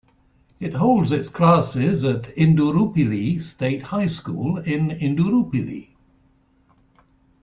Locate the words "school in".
4.07-4.89